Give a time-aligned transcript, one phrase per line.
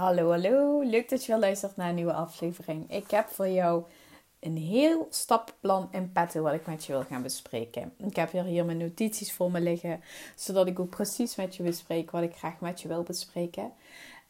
[0.00, 0.80] Hallo, hallo.
[0.82, 2.90] Leuk dat je weer luistert naar een nieuwe aflevering.
[2.90, 3.82] Ik heb voor jou
[4.38, 7.92] een heel stappenplan in petto wat ik met je wil gaan bespreken.
[7.96, 10.00] Ik heb hier mijn notities voor me liggen,
[10.34, 13.72] zodat ik ook precies met je bespreek wat ik graag met je wil bespreken.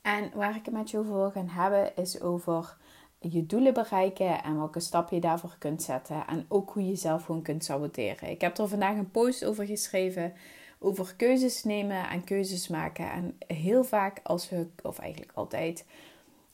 [0.02, 2.76] En waar ik het met je over wil gaan hebben, is over
[3.18, 6.26] je doelen bereiken en welke stap je daarvoor kunt zetten.
[6.26, 8.30] En ook hoe je jezelf gewoon kunt saboteren.
[8.30, 10.32] Ik heb er vandaag een post over geschreven
[10.82, 13.10] over keuzes nemen en keuzes maken.
[13.10, 15.84] En heel vaak als we, of eigenlijk altijd,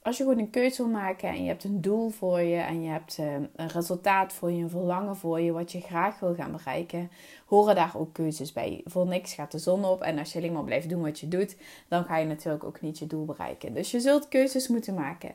[0.03, 2.83] als je gewoon een keuze wil maken en je hebt een doel voor je en
[2.83, 6.35] je hebt eh, een resultaat voor je, een verlangen voor je, wat je graag wil
[6.35, 7.11] gaan bereiken,
[7.47, 8.81] horen daar ook keuzes bij.
[8.85, 11.29] Voor niks gaat de zon op en als je alleen maar blijft doen wat je
[11.29, 11.57] doet,
[11.89, 13.75] dan ga je natuurlijk ook niet je doel bereiken.
[13.75, 15.35] Dus je zult keuzes moeten maken.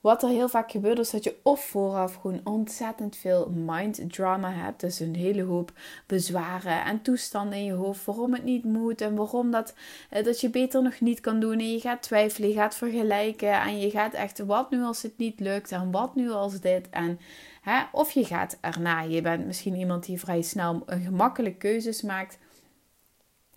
[0.00, 4.52] Wat er heel vaak gebeurt is dat je of vooraf gewoon ontzettend veel mind drama
[4.52, 4.80] hebt.
[4.80, 5.72] Dus een hele hoop
[6.06, 8.04] bezwaren en toestanden in je hoofd.
[8.04, 9.74] Waarom het niet moet en waarom dat,
[10.10, 11.58] eh, dat je beter nog niet kan doen.
[11.58, 13.52] En je gaat twijfelen, je gaat vergelijken.
[13.60, 15.72] En je gaat echt, wat nu als het niet lukt?
[15.72, 16.88] En wat nu als dit?
[16.90, 17.20] En,
[17.60, 19.00] hè, of je gaat erna.
[19.00, 22.38] Je bent misschien iemand die vrij snel een gemakkelijke keuzes maakt.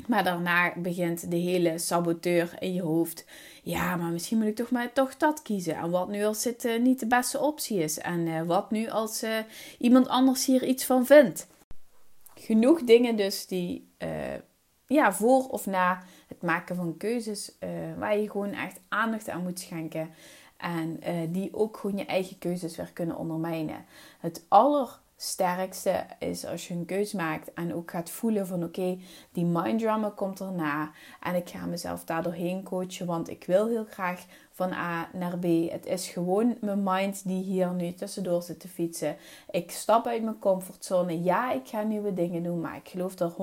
[0.08, 3.26] Maar daarna begint de hele saboteur in je hoofd.
[3.64, 5.76] Ja, maar misschien moet ik toch maar toch dat kiezen.
[5.76, 8.00] En wat nu als het uh, niet de beste optie is?
[8.00, 9.38] En uh, wat nu als uh,
[9.78, 11.48] iemand anders hier iets van vindt?
[12.36, 13.90] Genoeg dingen dus die
[14.88, 17.52] ja, voor of na het maken van keuzes,
[17.98, 20.10] waar je gewoon echt aandacht aan moet schenken.
[20.58, 21.00] En
[21.32, 23.86] die ook gewoon je eigen keuzes weer kunnen ondermijnen.
[24.20, 28.98] Het aller sterkste is als je een keus maakt en ook gaat voelen van oké,
[29.32, 33.68] die mind drama komt erna en ik ga mezelf daar doorheen coachen, want ik wil
[33.68, 35.44] heel graag van A naar B.
[35.72, 39.16] Het is gewoon mijn mind die hier nu tussendoor zit te fietsen.
[39.50, 41.24] Ik stap uit mijn comfortzone.
[41.24, 43.36] Ja, ik ga nieuwe dingen doen, maar ik geloof er 100%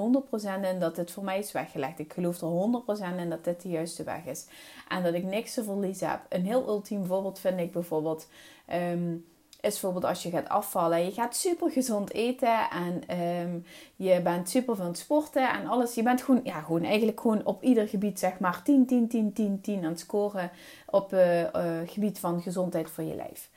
[0.72, 1.98] in dat dit voor mij is weggelegd.
[1.98, 2.82] Ik geloof er
[3.16, 4.46] 100% in dat dit de juiste weg is
[4.88, 6.20] en dat ik niks te verliezen heb.
[6.28, 8.28] Een heel ultiem voorbeeld vind ik bijvoorbeeld.
[8.66, 9.16] Ehm,
[9.60, 11.04] is bijvoorbeeld als je gaat afvallen.
[11.04, 13.64] Je gaat super gezond eten en um,
[13.96, 15.94] je bent super van het sporten en alles.
[15.94, 19.32] Je bent gewoon, ja, gewoon eigenlijk gewoon op ieder gebied zeg maar 10, 10, 10,
[19.32, 20.50] 10, 10 aan het scoren
[20.86, 21.44] op uh,
[21.86, 23.50] gebied van gezondheid voor je lijf.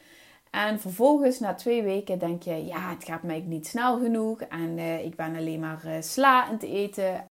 [0.49, 4.77] En vervolgens na twee weken denk je, ja, het gaat mij niet snel genoeg en
[4.77, 7.29] uh, ik ben alleen maar sla aan het eten.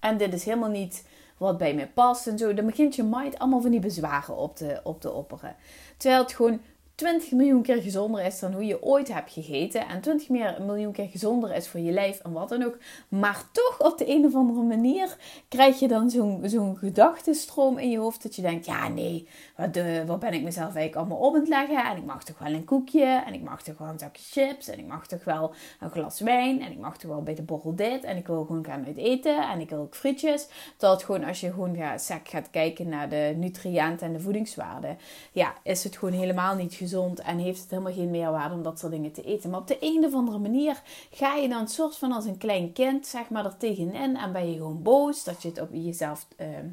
[0.00, 1.04] En dit is helemaal niet
[1.38, 2.54] wat bij mij past en zo.
[2.54, 5.56] Dan begint je mind allemaal van die bezwaren op te, op te opperen.
[5.96, 6.60] Terwijl het gewoon
[6.94, 9.88] 20 miljoen keer gezonder is dan hoe je ooit hebt gegeten.
[9.88, 12.78] En 20 miljoen keer gezonder is voor je lijf en wat dan ook.
[13.08, 15.16] Maar toch op de een of andere manier
[15.48, 18.22] krijg je dan zo'n zo'n gedachtenstroom in je hoofd.
[18.22, 21.40] Dat je denkt, ja nee, wat, de, wat ben ik mezelf eigenlijk allemaal op aan
[21.40, 21.84] het leggen.
[21.84, 23.22] En ik mag toch wel een koekje.
[23.26, 24.68] En ik mag toch wel een zakje chips.
[24.68, 26.62] En ik mag toch wel een glas wijn.
[26.62, 28.04] En ik mag toch wel bij de borrel dit.
[28.04, 29.48] En ik wil gewoon gaan uit eten.
[29.50, 30.48] En ik wil ook frietjes.
[30.76, 34.98] Dat gewoon als je gewoon gaat, gaat kijken naar de nutriënten en de voedingswaarden.
[35.32, 38.78] Ja, is het gewoon helemaal niet gezond en heeft het helemaal geen meerwaarde om dat
[38.78, 39.50] soort dingen te eten.
[39.50, 42.72] Maar op de een of andere manier ga je dan soort van als een klein
[42.72, 46.26] kind, zeg maar, er tegenin en ben je gewoon boos dat je het op jezelf
[46.36, 46.68] ehm,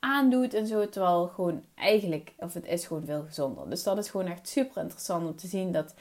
[0.00, 0.88] aandoet en zo.
[0.88, 3.70] Terwijl gewoon eigenlijk, of het is gewoon veel gezonder.
[3.70, 5.94] Dus dat is gewoon echt super interessant om te zien dat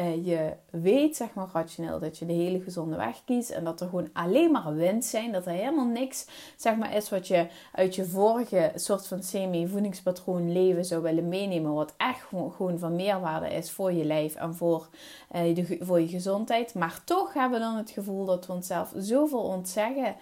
[0.00, 3.50] uh, je weet, zeg maar rationeel, dat je de hele gezonde weg kiest.
[3.50, 5.32] En dat er gewoon alleen maar winst zijn.
[5.32, 10.52] Dat er helemaal niks, zeg maar, is wat je uit je vorige soort van semi-voedingspatroon
[10.52, 11.74] leven zou willen meenemen.
[11.74, 14.88] Wat echt gewoon, gewoon van meerwaarde is voor je lijf en voor,
[15.36, 16.74] uh, voor je gezondheid.
[16.74, 20.16] Maar toch hebben we dan het gevoel dat we onszelf zoveel ontzeggen.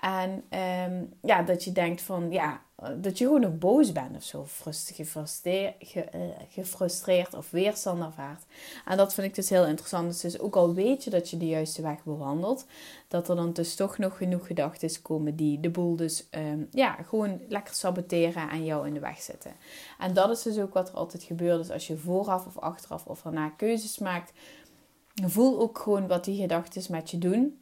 [0.00, 0.44] En
[0.90, 2.60] um, ja, dat je denkt van, ja,
[3.00, 4.46] dat je gewoon ook boos bent of zo,
[4.94, 6.20] gefrustreerd, eh,
[6.50, 8.44] gefrustreerd of weerstand ervaart.
[8.84, 10.20] En dat vind ik dus heel interessant.
[10.22, 12.66] Dus, ook al weet je dat je de juiste weg bewandelt,
[13.08, 16.92] dat er dan dus toch nog genoeg gedachten komen die de boel dus um, ja,
[16.92, 19.52] gewoon lekker saboteren en jou in de weg zetten.
[19.98, 21.58] En dat is dus ook wat er altijd gebeurt.
[21.58, 24.32] Dus als je vooraf of achteraf of daarna keuzes maakt,
[25.26, 27.58] voel ook gewoon wat die gedachten met je doen.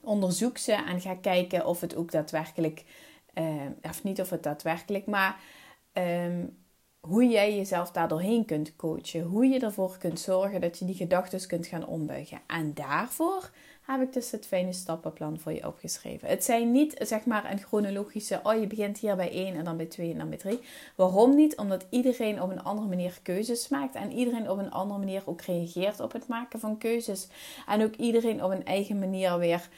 [0.00, 2.84] Onderzoek ze en ga kijken of het ook daadwerkelijk
[3.34, 3.44] uh,
[3.82, 5.40] of niet of het daadwerkelijk, maar
[5.92, 6.56] um,
[7.06, 9.22] hoe jij jezelf daar doorheen kunt coachen.
[9.22, 12.40] Hoe je ervoor kunt zorgen dat je die gedachten kunt gaan ombuigen.
[12.46, 13.50] En daarvoor
[13.82, 16.28] heb ik dus het fijne stappenplan voor je opgeschreven.
[16.28, 19.76] Het zijn niet zeg maar een chronologische, oh je begint hier bij 1 en dan
[19.76, 20.58] bij 2 en dan bij 3.
[20.94, 21.56] Waarom niet?
[21.56, 25.40] Omdat iedereen op een andere manier keuzes maakt en iedereen op een andere manier ook
[25.40, 27.28] reageert op het maken van keuzes.
[27.66, 29.68] En ook iedereen op een eigen manier weer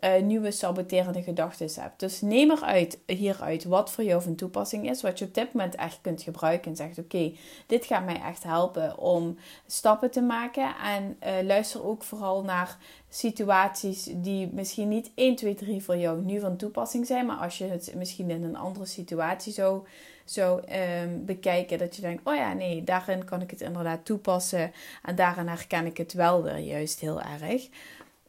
[0.00, 2.00] uh, nieuwe saboterende gedachten hebt.
[2.00, 5.74] Dus neem eruit, hieruit wat voor jou van toepassing is, wat je op dit moment
[5.74, 7.32] echt kunt gebruiken en zegt: Oké,
[7.66, 10.74] dit gaat mij echt helpen om stappen te maken.
[10.84, 12.76] En uh, luister ook vooral naar
[13.08, 17.58] situaties die misschien niet 1, 2, 3 voor jou nu van toepassing zijn, maar als
[17.58, 19.86] je het misschien in een andere situatie zou,
[20.24, 20.62] zou
[21.02, 24.72] um, bekijken, dat je denkt: Oh ja, nee, daarin kan ik het inderdaad toepassen
[25.02, 27.68] en daarin herken ik het wel weer juist heel erg.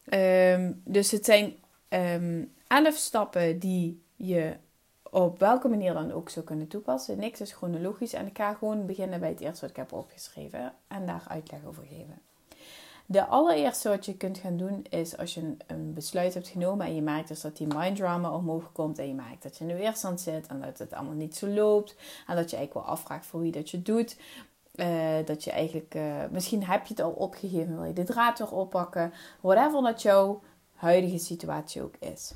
[0.08, 1.54] Ehm, dus het zijn
[1.88, 4.56] um, elf stappen die je
[5.10, 7.18] op welke manier dan ook zou kunnen toepassen.
[7.18, 10.72] Niks is chronologisch en ik ga gewoon beginnen bij het eerste wat ik heb opgeschreven
[10.88, 12.18] en daar uitleg over geven.
[13.06, 16.94] De allereerste wat je kunt gaan doen is als je een, besluit hebt genomen en
[16.94, 19.70] je merkt dus dat die mind drama omhoog komt en je merkt dat je in
[19.70, 21.96] de weerstand zit en dat het allemaal niet zo loopt
[22.26, 24.16] en dat je eigenlijk wel afvraagt voor wie dat je doet.
[24.78, 24.86] Uh,
[25.24, 28.52] dat je eigenlijk, uh, misschien heb je het al opgegeven, wil je de draad weer
[28.52, 29.12] oppakken.
[29.40, 30.42] Whatever dat jouw
[30.74, 32.34] huidige situatie ook is.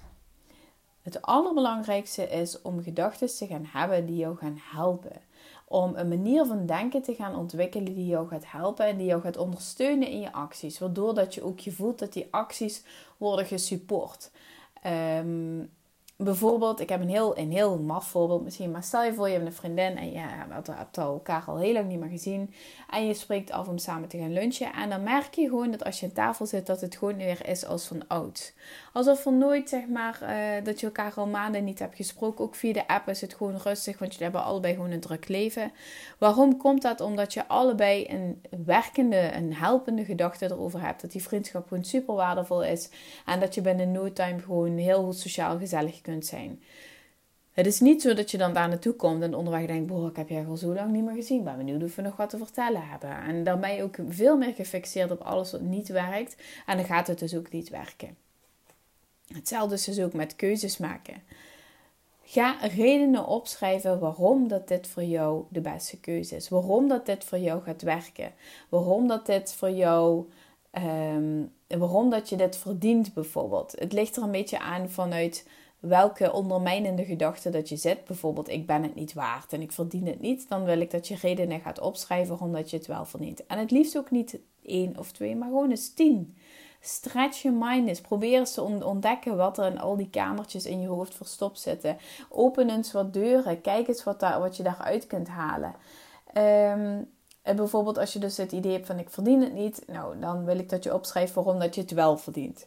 [1.03, 5.21] Het allerbelangrijkste is om gedachten te gaan hebben die jou gaan helpen.
[5.65, 9.21] Om een manier van denken te gaan ontwikkelen die jou gaat helpen en die jou
[9.21, 10.79] gaat ondersteunen in je acties.
[10.79, 12.85] Waardoor dat je ook je voelt dat die acties
[13.17, 14.31] worden gesupport.
[14.87, 15.71] Um,
[16.25, 19.35] bijvoorbeeld, ik heb een heel, een heel maf voorbeeld misschien, maar stel je voor je
[19.35, 22.55] hebt een vriendin en je hebt elkaar al heel lang niet meer gezien
[22.91, 25.85] en je spreekt af om samen te gaan lunchen en dan merk je gewoon dat
[25.85, 28.53] als je aan tafel zit dat het gewoon weer is als van oud.
[28.93, 32.55] Alsof er nooit zeg maar uh, dat je elkaar al maanden niet hebt gesproken, ook
[32.55, 35.73] via de app is het gewoon rustig, want je hebben allebei gewoon een druk leven.
[36.19, 37.01] Waarom komt dat?
[37.01, 42.15] Omdat je allebei een werkende, een helpende gedachte erover hebt, dat die vriendschap gewoon super
[42.15, 42.89] waardevol is
[43.27, 46.63] en dat je binnen no time gewoon heel sociaal gezellig kunt zijn.
[47.53, 50.17] Het is niet zo dat je dan daar naartoe komt en onderweg denkt: Boah, ik
[50.17, 51.45] heb jij al zo lang niet meer gezien.
[51.45, 53.23] Ben benieuwd of we nog wat te vertellen hebben.
[53.23, 56.37] En dan ben je ook veel meer gefixeerd op alles wat niet werkt.
[56.67, 58.17] En dan gaat het dus ook niet werken.
[59.33, 61.23] Hetzelfde is dus ook met keuzes maken.
[62.25, 66.49] Ga redenen opschrijven waarom dat dit voor jou de beste keuze is.
[66.49, 68.33] Waarom dat dit voor jou gaat werken.
[68.69, 70.29] Waarom dat dit voor jou
[70.73, 73.75] um, waarom dat je dit verdient bijvoorbeeld.
[73.79, 75.47] Het ligt er een beetje aan vanuit
[75.83, 78.05] welke ondermijnende gedachte dat je zet.
[78.05, 80.49] Bijvoorbeeld, ik ben het niet waard en ik verdien het niet.
[80.49, 83.47] Dan wil ik dat je redenen gaat opschrijven omdat je het wel verdient.
[83.47, 86.37] En het liefst ook niet één of twee, maar gewoon eens tien.
[86.81, 88.01] Stretch your mind eens.
[88.01, 91.97] Probeer eens te ontdekken wat er in al die kamertjes in je hoofd verstopt zitten.
[92.29, 93.61] Open eens wat deuren.
[93.61, 95.75] Kijk eens wat, daar, wat je daaruit kunt halen.
[96.37, 97.11] Um,
[97.57, 99.83] bijvoorbeeld als je dus het idee hebt van ik verdien het niet.
[99.87, 102.67] Nou, dan wil ik dat je opschrijft waarom dat je het wel verdient.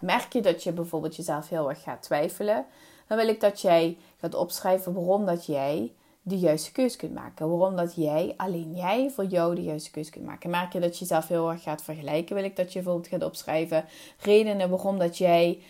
[0.00, 2.66] Merk je dat je bijvoorbeeld jezelf heel erg gaat twijfelen,
[3.06, 5.92] dan wil ik dat jij gaat opschrijven waarom dat jij
[6.22, 7.48] de juiste keus kunt maken.
[7.48, 10.50] Waarom dat jij, alleen jij, voor jou de juiste keus kunt maken.
[10.50, 13.24] Merk je dat je jezelf heel erg gaat vergelijken, wil ik dat je bijvoorbeeld gaat
[13.24, 13.84] opschrijven
[14.18, 15.62] redenen waarom dat jij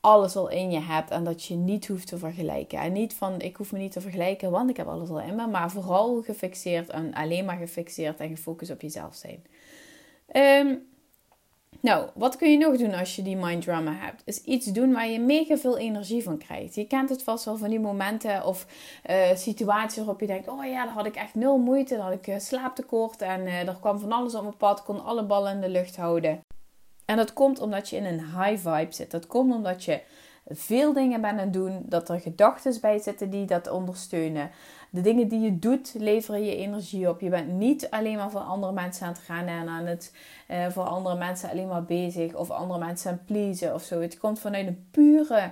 [0.00, 2.78] alles al in je hebt en dat je niet hoeft te vergelijken.
[2.78, 5.34] En niet van ik hoef me niet te vergelijken, want ik heb alles al in
[5.34, 9.44] me, maar vooral gefixeerd en alleen maar gefixeerd en gefocust op jezelf zijn.
[10.66, 10.91] Um,
[11.82, 14.22] nou, wat kun je nog doen als je die mind drama hebt?
[14.24, 16.74] Is iets doen waar je mega veel energie van krijgt.
[16.74, 18.66] Je kent het vast wel van die momenten of
[19.10, 21.96] uh, situaties waarop je denkt: Oh ja, daar had ik echt nul moeite.
[21.96, 24.82] Dan had ik uh, slaaptekort en uh, er kwam van alles op mijn pad.
[24.82, 26.40] kon alle ballen in de lucht houden.
[27.04, 29.10] En dat komt omdat je in een high vibe zit.
[29.10, 30.00] Dat komt omdat je
[30.46, 31.82] veel dingen bent aan het doen.
[31.84, 34.50] Dat er gedachten bij zitten die dat ondersteunen.
[34.94, 37.20] De dingen die je doet, leveren je energie op.
[37.20, 40.14] Je bent niet alleen maar voor andere mensen aan het gaan en aan het
[40.50, 42.34] uh, voor andere mensen alleen maar bezig.
[42.34, 44.00] Of andere mensen aan het pleasen of zo.
[44.00, 45.50] Het komt vanuit een pure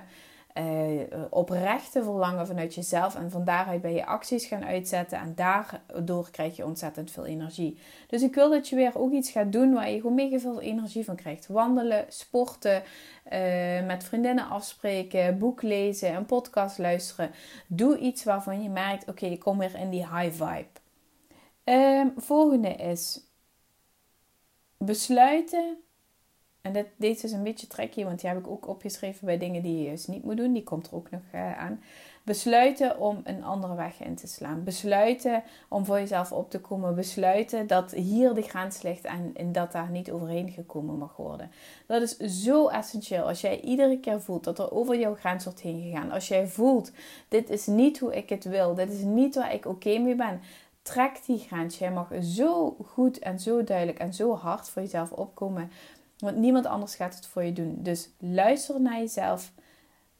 [0.57, 3.15] uh, oprechte verlangen vanuit jezelf.
[3.15, 5.19] En van daaruit ben je acties gaan uitzetten.
[5.19, 7.79] En daardoor krijg je ontzettend veel energie.
[8.07, 10.61] Dus ik wil dat je weer ook iets gaat doen waar je gewoon mega veel
[10.61, 11.47] energie van krijgt.
[11.47, 12.83] Wandelen, sporten,
[13.33, 17.31] uh, met vriendinnen afspreken, boek lezen, een podcast luisteren.
[17.67, 20.79] Doe iets waarvan je merkt, oké, ik kom weer in die high vibe.
[21.63, 23.29] Um, volgende is
[24.77, 25.77] besluiten
[26.61, 29.61] en dat, deze is een beetje tricky, want die heb ik ook opgeschreven bij dingen
[29.61, 30.53] die je juist niet moet doen.
[30.53, 31.81] Die komt er ook nog uh, aan.
[32.23, 34.63] Besluiten om een andere weg in te slaan.
[34.63, 36.95] Besluiten om voor jezelf op te komen.
[36.95, 41.51] Besluiten dat hier de grens ligt en, en dat daar niet overheen gekomen mag worden.
[41.85, 43.27] Dat is zo essentieel.
[43.27, 46.11] Als jij iedere keer voelt dat er over jouw grens wordt heen gegaan.
[46.11, 46.91] Als jij voelt,
[47.27, 48.75] dit is niet hoe ik het wil.
[48.75, 50.41] Dit is niet waar ik oké mee ben
[50.81, 51.77] trek die grens.
[51.77, 55.71] Jij mag zo goed en zo duidelijk en zo hard voor jezelf opkomen
[56.21, 57.75] Want niemand anders gaat het voor je doen.
[57.79, 59.51] Dus luister naar jezelf.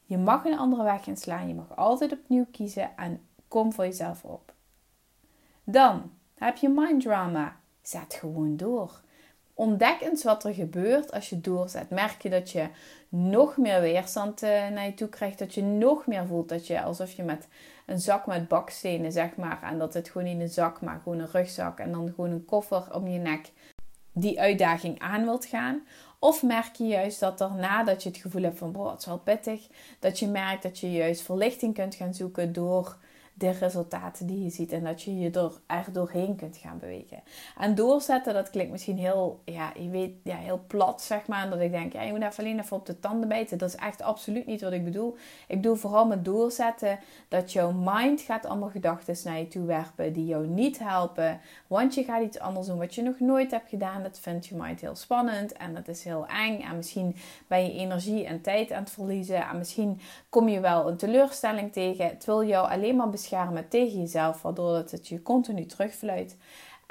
[0.04, 1.48] Je mag een andere weg inslaan.
[1.48, 4.52] Je mag altijd opnieuw kiezen en kom voor jezelf op.
[5.64, 7.56] Dan heb je mind drama.
[7.82, 9.00] Zet gewoon door.
[9.54, 11.90] Ontdek eens wat er gebeurt als je doorzet.
[11.90, 12.68] Merk je dat je
[13.08, 15.38] nog meer weerstand eh, naar je toe krijgt.
[15.38, 17.48] Dat je nog meer voelt dat je alsof je met
[17.86, 19.62] een zak met bakstenen, zeg maar.
[19.62, 21.78] En dat het gewoon niet een zak, maar gewoon een rugzak.
[21.78, 23.52] En dan gewoon een koffer om je nek
[24.12, 25.86] die uitdaging aan wilt gaan.
[26.18, 29.06] Of merk je juist dat daarna dat je het gevoel hebt van, boh, het is
[29.06, 29.68] wel pittig.
[29.98, 32.96] Dat je merkt dat je juist verlichting kunt gaan zoeken door
[33.42, 34.72] de resultaten die je ziet.
[34.72, 37.22] En dat je je er, er doorheen kunt gaan bewegen.
[37.58, 41.50] En doorzetten, dat klinkt misschien heel, ja, je weet, ja, heel plat, zeg maar.
[41.50, 43.58] Dat ik denk, ja, je moet even alleen even op de tanden bijten.
[43.58, 45.16] Dat is echt absoluut niet wat ik bedoel.
[45.48, 50.12] Ik bedoel vooral met doorzetten dat jouw mind gaat allemaal gedachten naar je toe werpen
[50.12, 51.40] die jou niet helpen.
[51.66, 54.02] Want je gaat iets anders doen wat je nog nooit hebt gedaan.
[54.02, 56.60] Dat vindt je mind heel spannend en dat is heel eng.
[56.60, 59.48] En misschien ben je energie en tijd aan het verliezen.
[59.48, 62.06] En misschien kom je wel een teleurstelling tegen.
[62.06, 63.30] Het wil jou alleen maar beschermen
[63.68, 66.36] tegen jezelf, waardoor het je continu terugfluit.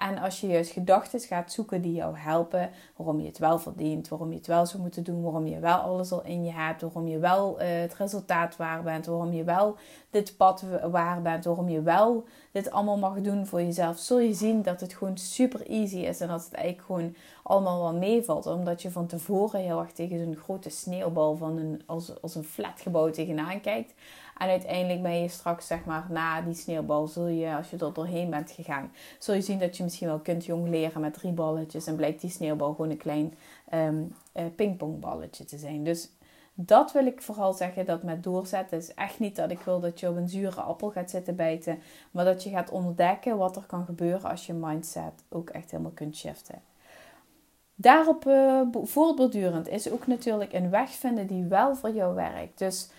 [0.02, 4.08] En als je juist gedachten gaat zoeken die jou helpen, waarom je het wel verdient,
[4.08, 6.82] waarom je het wel zou moeten doen, waarom je wel alles al in je hebt,
[6.82, 9.76] waarom je wel uh, het resultaat waar bent, waarom je wel
[10.10, 14.34] dit pad waar bent, waarom je wel dit allemaal mag doen voor jezelf, zul je
[14.34, 18.46] zien dat het gewoon super easy is en dat het eigenlijk gewoon allemaal wel meevalt.
[18.46, 22.44] Omdat je van tevoren heel erg tegen zo'n grote sneeuwbal van een, als, als een
[22.44, 23.94] flatgebouw tegenaan kijkt.
[24.42, 27.94] En uiteindelijk ben je straks, zeg maar, na die sneeuwbal, zul je, als je er
[27.94, 31.88] doorheen bent gegaan, zul je zien dat je misschien wel kunt jongleren met drie balletjes.
[31.88, 33.34] En blijkt die sneeuwbal gewoon een klein
[33.74, 34.16] um,
[34.56, 35.84] pingpongballetje te zijn.
[35.84, 36.10] Dus
[36.54, 40.00] dat wil ik vooral zeggen, dat met doorzetten is echt niet dat ik wil dat
[40.00, 41.80] je op een zure appel gaat zitten bijten.
[42.12, 45.92] Maar dat je gaat ontdekken wat er kan gebeuren als je mindset ook echt helemaal
[45.92, 46.62] kunt shiften.
[47.76, 48.62] Daarop uh,
[49.70, 52.58] is ook natuurlijk een weg vinden die wel voor jou werkt.
[52.58, 52.90] Dus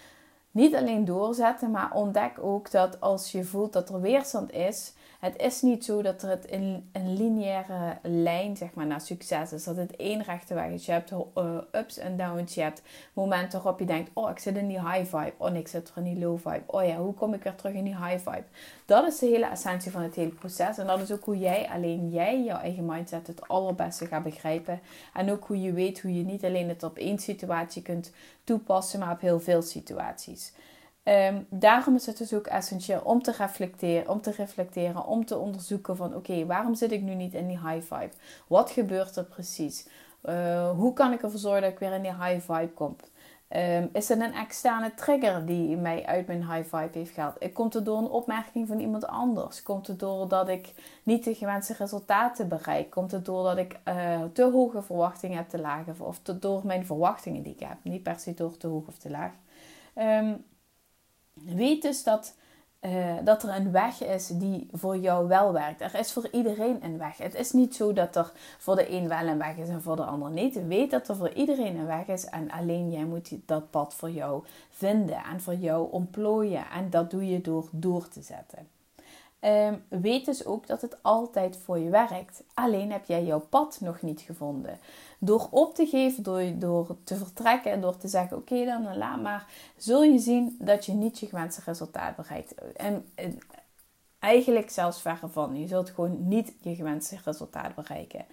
[0.53, 5.37] niet alleen doorzetten, maar ontdek ook dat als je voelt dat er weerstand is, het
[5.37, 9.65] is niet zo dat er het in een lineaire lijn zeg maar, naar succes is.
[9.65, 10.87] Dat het één rechte weg is.
[10.87, 12.55] Je hebt uh, ups en downs.
[12.55, 15.33] Je hebt momenten waarop je denkt: Oh, ik zit in die high vibe.
[15.37, 16.63] Oh, ik zit er in die low vibe.
[16.67, 18.45] Oh ja, hoe kom ik weer terug in die high vibe?
[18.85, 20.79] Dat is de hele essentie van het hele proces.
[20.79, 24.81] En dat is ook hoe jij, alleen jij, jouw eigen mindset het allerbeste gaat begrijpen.
[25.15, 28.13] En ook hoe je weet hoe je niet alleen het op één situatie kunt
[28.45, 30.53] toepassen, maar op heel veel situaties.
[31.05, 35.39] Um, daarom is het dus ook essentieel om te reflecteren, om te reflecteren, om te
[35.39, 38.13] onderzoeken van oké, waarom zit ik nu niet in die high vibe?
[38.47, 39.89] Wat gebeurt er precies?
[40.25, 42.97] Uh, hoe kan ik ervoor zorgen dat ik weer in die high vibe kom?
[43.57, 47.53] Um, is het een externe trigger die mij uit mijn high vibe heeft gehaald?
[47.53, 49.63] Komt het door een opmerking van iemand anders?
[49.63, 52.91] Komt het doordat ik niet de gewenste resultaten bereik?
[52.91, 55.95] Komt het doordat ik uh, te hoge verwachtingen heb te lagen?
[55.99, 57.77] Of door mijn verwachtingen die ik heb?
[57.83, 59.33] Niet per se door te hoog of te laag.
[59.95, 60.45] Um,
[61.33, 62.35] Weet dus dat,
[62.81, 65.81] uh, dat er een weg is die voor jou wel werkt.
[65.81, 67.17] Er is voor iedereen een weg.
[67.17, 69.97] Het is niet zo dat er voor de een wel een weg is en voor
[69.97, 70.67] de ander niet.
[70.67, 74.11] Weet dat er voor iedereen een weg is en alleen jij moet dat pad voor
[74.11, 76.65] jou vinden en voor jou ontplooien.
[76.71, 78.69] En dat doe je door door te zetten.
[79.45, 82.43] Um, weet dus ook dat het altijd voor je werkt.
[82.55, 84.79] Alleen heb jij jouw pad nog niet gevonden.
[85.25, 89.23] Door op te geven, door, door te vertrekken en door te zeggen: Oké, dan laat
[89.23, 92.55] maar, zul je zien dat je niet je gewenste resultaat bereikt.
[92.77, 93.39] En, en
[94.19, 95.61] eigenlijk zelfs verre van.
[95.61, 98.25] Je zult gewoon niet je gewenste resultaat bereiken.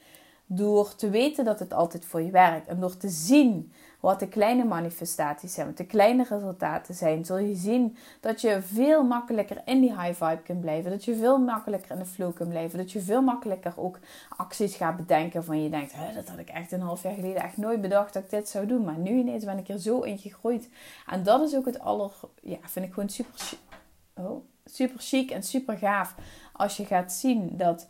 [0.46, 4.28] Door te weten dat het altijd voor je werkt en door te zien wat de
[4.28, 9.62] kleine manifestaties zijn, wat de kleine resultaten zijn, zul je zien dat je veel makkelijker
[9.66, 10.92] in die high vibe kunt blijven.
[10.92, 12.78] Dat je veel makkelijker in de flow kunt blijven.
[12.78, 14.00] Dat je veel makkelijker ook
[14.38, 17.58] acties gaat bedenken van je denkt, dat had ik echt een half jaar geleden echt
[17.58, 18.84] nooit bedacht dat ik dit zou doen.
[18.84, 20.70] Maar nu ineens ben ik er zo in gegroeid.
[21.08, 23.34] En dat is ook het aller, ja, vind ik gewoon super,
[24.14, 26.16] oh, super chic en super gaaf.
[26.54, 27.88] Als je gaat zien dat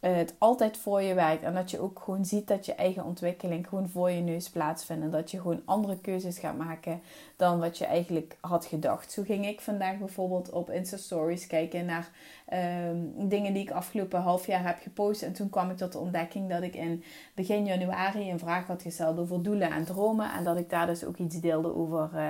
[0.00, 1.42] het altijd voor je werkt.
[1.42, 5.04] En dat je ook gewoon ziet dat je eigen ontwikkeling gewoon voor je neus plaatsvindt.
[5.04, 7.00] En dat je gewoon andere keuzes gaat maken
[7.36, 9.12] dan wat je eigenlijk had gedacht.
[9.12, 12.10] Zo ging ik vandaag bijvoorbeeld op Insta Stories kijken naar
[12.50, 15.22] Ehm, dingen die ik afgelopen half jaar heb gepost.
[15.22, 17.04] En toen kwam ik tot de ontdekking dat ik in
[17.34, 20.32] begin januari een vraag had gesteld over doelen en dromen.
[20.32, 22.20] En dat ik daar dus ook iets deelde over uh,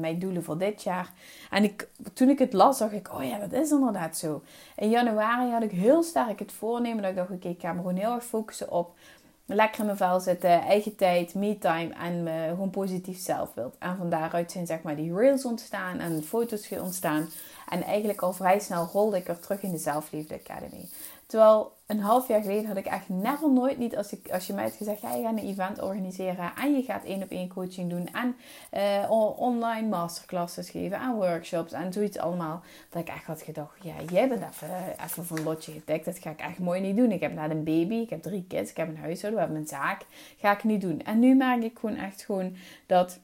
[0.00, 1.12] mijn doelen voor dit jaar.
[1.50, 4.42] En ik, toen ik het las, dacht ik, oh ja, dat is inderdaad zo.
[4.76, 7.78] In januari had ik heel sterk het voornemen dat ik dacht, oké, ik ga me
[7.78, 8.94] gewoon heel erg focussen op
[9.54, 13.76] lekker in mijn vel zitten, eigen tijd, me-time en me gewoon positief zelfbeeld.
[13.78, 17.28] En van daaruit zijn zeg maar die reels ontstaan en foto's ontstaan.
[17.70, 20.88] En eigenlijk al vrij snel rolde ik er terug in de Zelfliefde Academy.
[21.26, 24.52] Terwijl een half jaar geleden had ik echt never nooit niet, als, ik, als je
[24.52, 27.48] mij had gezegd, ja, je gaat een event organiseren en je gaat één op één
[27.48, 28.36] coaching doen en
[28.72, 29.10] uh,
[29.40, 32.62] online masterclasses geven en workshops en zoiets allemaal.
[32.88, 34.68] Dat ik echt had gedacht, ja, jij bent even,
[35.04, 37.12] even van lotje getikt, dat ga ik echt mooi niet doen.
[37.12, 39.62] Ik heb net een baby, ik heb drie kids, ik heb een huishouden, we hebben
[39.62, 40.06] een zaak,
[40.38, 41.02] ga ik niet doen.
[41.02, 43.18] En nu merk ik gewoon echt gewoon dat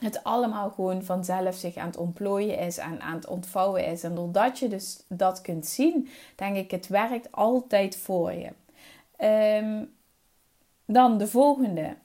[0.00, 4.02] het allemaal gewoon vanzelf zich aan het ontplooien is en aan het ontvouwen is.
[4.02, 8.50] En doordat je dus dat kunt zien, denk ik, het werkt altijd voor je.
[9.16, 9.84] Ehm,
[10.84, 11.96] dan de volgende.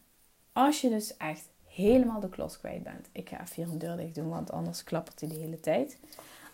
[0.54, 3.08] Als je dus echt helemaal de klos kwijt bent.
[3.12, 5.98] Ik ga even hier een deur dicht doen, want anders klappert hij de hele tijd.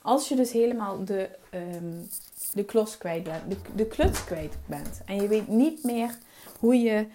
[0.02, 2.08] Als je dus helemaal de, um,
[2.54, 3.86] de klos kwijt bent, de, de
[4.26, 5.02] kwijt bent.
[5.06, 6.18] En je weet niet meer
[6.60, 7.08] hoe je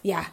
[0.00, 0.24] ja,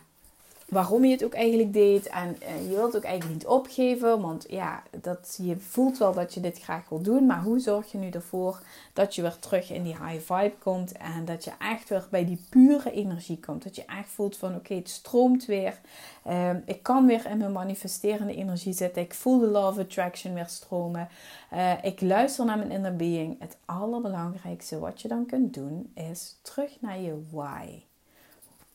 [0.71, 2.07] waarom je het ook eigenlijk deed.
[2.07, 6.33] En uh, je wilt ook eigenlijk niet opgeven, want ja, dat, je voelt wel dat
[6.33, 7.25] je dit graag wil doen.
[7.25, 8.61] Maar hoe zorg je nu ervoor
[8.93, 12.25] dat je weer terug in die high vibe komt en dat je echt weer bij
[12.25, 13.63] die pure energie komt?
[13.63, 15.79] Dat je echt voelt van oké, het stroomt weer.
[16.27, 19.01] Uh, ik kan weer in mijn manifesterende energie zitten.
[19.01, 21.09] Ik voel de of attraction weer stromen.
[21.53, 23.39] Uh, ik luister naar mijn inner being.
[23.39, 27.81] Het allerbelangrijkste wat je dan kunt doen is terug naar je why.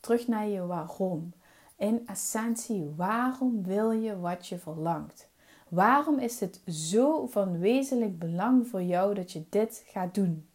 [0.00, 1.32] Terug naar je waarom
[1.76, 5.28] in essentie, waarom wil je wat je verlangt?
[5.68, 10.48] Waarom is het zo van wezenlijk belang voor jou dat je dit gaat doen?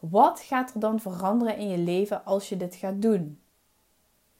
[0.00, 3.40] Wat gaat er dan veranderen in je leven als je dit gaat doen?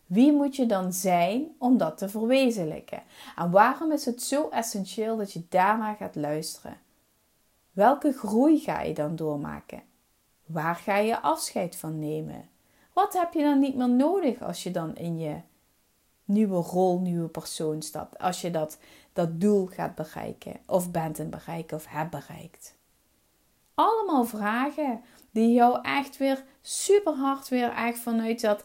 [0.06, 3.02] Wie moet je dan zijn om dat te verwezenlijken?
[3.36, 6.78] En waarom is het zo essentieel dat je daarna gaat luisteren?
[7.72, 9.82] Welke groei ga je dan doormaken?
[10.46, 12.48] Waar ga je afscheid van nemen?
[12.92, 15.36] Wat heb je dan niet meer nodig als je dan in je
[16.30, 18.18] nieuwe rol, nieuwe persoon stapt.
[18.18, 18.78] Als je dat,
[19.12, 22.78] dat doel gaat bereiken, of bent in bereiken, of hebt bereikt.
[23.74, 28.64] Allemaal vragen die jou echt weer super hard weer echt vanuit dat,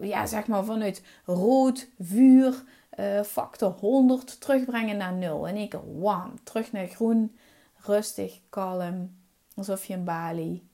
[0.00, 2.64] ja zeg maar vanuit rood, vuur,
[2.98, 5.48] uh, factor 100 terugbrengen naar nul.
[5.48, 7.36] En ik wam, terug naar groen,
[7.76, 9.16] rustig, kalm.
[9.54, 10.68] Alsof je in Bali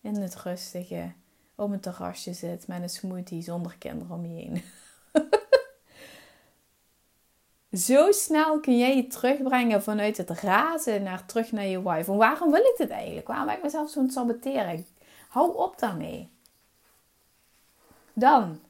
[0.00, 1.12] in het rustige
[1.54, 4.62] op een terrasje zit met een smoothie zonder kinderen om je heen.
[7.76, 12.12] Zo snel kun jij je terugbrengen vanuit het razen naar terug naar je wife.
[12.12, 13.26] En waarom wil ik dit eigenlijk?
[13.26, 14.86] Waarom ben ik mezelf zo aan het saboteren?
[15.28, 16.28] Hou op daarmee.
[18.12, 18.60] Dan,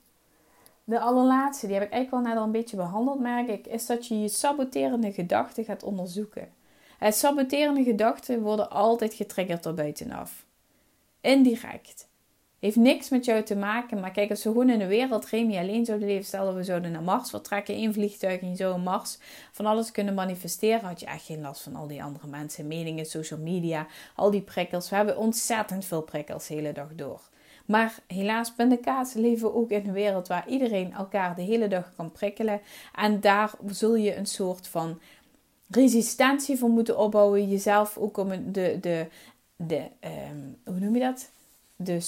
[0.85, 3.87] de allerlaatste, die heb ik eigenlijk wel net al een beetje behandeld, merk ik, is
[3.87, 6.53] dat je je saboterende gedachten gaat onderzoeken.
[6.99, 10.45] Het saboterende gedachten worden altijd getriggerd door buitenaf.
[11.21, 12.06] Indirect.
[12.59, 14.01] Heeft niks met jou te maken.
[14.01, 16.65] Maar kijk, als we gewoon in de wereld Remy alleen zouden leven, stel dat we
[16.65, 19.19] zouden naar Mars vertrekken, één vliegtuig en zou Mars
[19.53, 23.07] van alles kunnen manifesteren, had je echt geen last van al die andere mensen, meningen,
[23.07, 24.91] social media, al die prikkels.
[24.91, 27.21] We hebben ontzettend veel prikkels de hele dag door.
[27.67, 32.13] Maar helaas, pindakaas leven ook in een wereld waar iedereen elkaar de hele dag kan
[32.13, 32.61] prikkelen.
[32.95, 35.01] En daar zul je een soort van
[35.71, 37.49] resistentie voor moeten opbouwen.
[37.49, 39.07] Jezelf ook om de, de,
[39.57, 39.83] de
[40.31, 41.31] um, hoe noem je dat?
[41.79, 42.01] De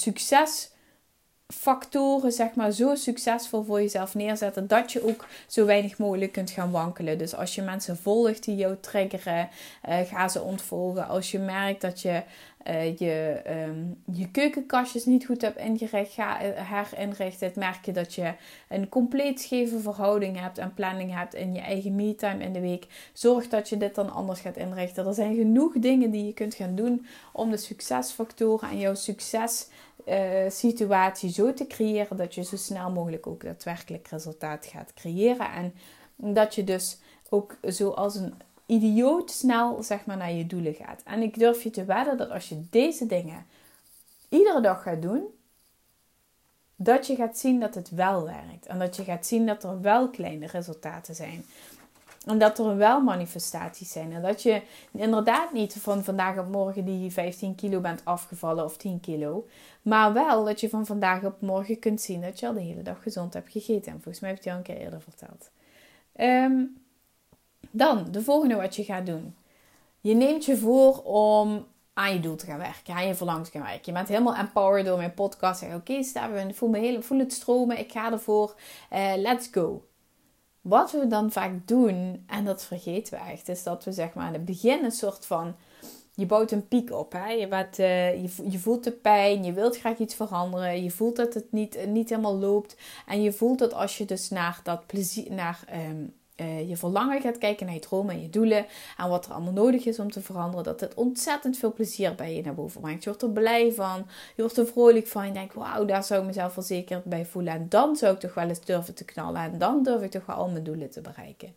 [1.53, 6.51] succesfactoren, zeg maar, zo succesvol voor jezelf neerzetten dat je ook zo weinig mogelijk kunt
[6.51, 7.19] gaan wankelen.
[7.19, 9.49] Dus als je mensen volgt die jou triggeren,
[9.89, 11.09] uh, ga ze ontvolgen.
[11.09, 12.23] Als je merkt dat je
[12.67, 17.53] uh, je, um, je keukenkastjes niet goed hebt ingericht, ga eh, herinrichten.
[17.55, 18.33] Merk je dat je
[18.69, 22.87] een compleet scheve verhouding hebt en planning hebt in je eigen me-time in de week.
[23.13, 25.07] Zorg dat je dit dan anders gaat inrichten.
[25.07, 29.77] Er zijn genoeg dingen die je kunt gaan doen om de succesfactoren en jouw successituatie
[30.09, 35.51] uh, zo te creëren dat je zo snel mogelijk ook daadwerkelijk resultaat gaat creëren.
[35.51, 35.75] En
[36.35, 38.35] dat je dus ook zo als een
[38.67, 41.03] idioot snel zeg maar, naar je doelen gaat.
[41.05, 43.47] En ik durf je te wedden dat als je deze dingen
[44.29, 45.25] iedere dag gaat doen,
[46.77, 48.67] dat je gaat zien dat het wel werkt.
[48.67, 51.45] En dat je gaat zien dat er wel kleine resultaten zijn.
[52.27, 54.13] En dat er wel manifestaties zijn.
[54.13, 58.77] En dat je inderdaad niet van vandaag op morgen die 15 kilo bent afgevallen of
[58.77, 59.47] 10 kilo.
[59.83, 62.83] Maar wel dat je van vandaag op morgen kunt zien dat je al de hele
[62.83, 63.93] dag gezond hebt gegeten.
[63.93, 65.51] En volgens mij heb ik het al een keer eerder verteld.
[66.17, 66.87] Um,
[67.71, 69.35] dan, de volgende wat je gaat doen.
[70.01, 73.51] Je neemt je voor om aan je doel te gaan werken, aan je verlangen te
[73.51, 73.83] gaan werken.
[73.85, 75.59] Je bent helemaal empowered door mijn podcast.
[75.59, 78.55] Zeg, oké, okay, ik voel me heel, voel het stromen, ik ga ervoor,
[78.93, 79.83] uh, let's go.
[80.69, 84.27] Wat we dan vaak doen, en dat vergeten we echt, is dat we zeg maar
[84.27, 85.55] aan het begin een soort van
[86.15, 87.13] je bouwt een piek op.
[87.13, 87.31] Hè?
[87.31, 91.17] Je, wat, uh, je, je, voelt de pijn, je wilt graag iets veranderen, je voelt
[91.17, 92.77] dat het niet, niet helemaal loopt.
[93.07, 96.15] En je voelt dat als je dus naar dat plezier, naar um,
[96.67, 99.87] je verlangen gaat kijken, naar je dromen en je doelen en wat er allemaal nodig
[99.87, 103.05] is om te veranderen, dat het ontzettend veel plezier bij je naar boven brengt.
[103.05, 106.21] Je wordt er blij van, je wordt er vrolijk van, je denkt, wauw, daar zou
[106.21, 107.53] ik mezelf verzekerd bij voelen.
[107.53, 110.27] En dan zou ik toch wel eens durven te knallen en dan durf ik toch
[110.27, 111.55] wel al mijn doelen te bereiken.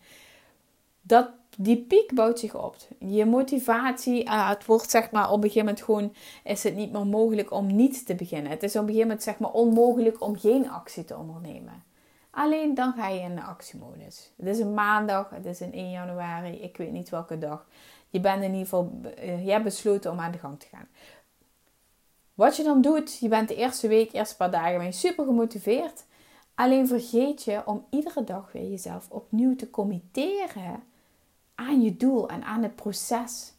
[1.02, 2.76] Dat, die piek bouwt zich op.
[2.98, 6.14] Je motivatie, uh, het wordt zeg maar op een gegeven moment gewoon,
[6.44, 8.52] is het niet meer mogelijk om niet te beginnen.
[8.52, 11.84] Het is op een gegeven moment zeg maar onmogelijk om geen actie te ondernemen.
[12.32, 14.32] Alleen dan ga je in de actiemodus.
[14.38, 17.68] Het is een maandag, het is een 1 januari, ik weet niet welke dag.
[18.10, 20.88] Je bent in ieder geval, uh, je hebt besloten om aan de gang te gaan.
[22.34, 25.26] Wat je dan doet, je bent de eerste week, eerste paar dagen ben je super
[25.26, 26.06] gemotiveerd.
[26.56, 30.84] Alleen vergeet je om iedere dag weer jezelf opnieuw te committeren
[31.56, 33.54] aan je doel en aan het proces.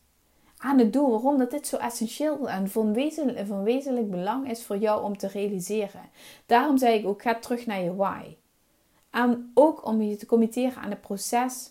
[0.56, 4.64] Aan het doel, waarom dat dit zo essentieel en van wezenlijk, van wezenlijk belang is
[4.64, 6.10] voor jou om te realiseren.
[6.46, 8.36] Daarom zei ik ook, ga terug naar je why.
[9.54, 11.70] Ook om je te committeren aan het proces